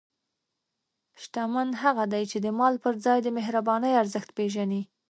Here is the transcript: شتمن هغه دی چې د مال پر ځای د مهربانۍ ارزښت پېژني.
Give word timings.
شتمن 1.21 1.69
هغه 1.83 2.03
دی 2.13 2.23
چې 2.31 2.37
د 2.45 2.47
مال 2.59 2.75
پر 2.83 2.93
ځای 3.05 3.19
د 3.23 3.27
مهربانۍ 3.37 3.91
ارزښت 4.01 4.29
پېژني. 4.37 4.81